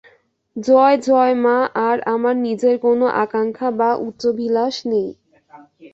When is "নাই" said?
4.91-5.07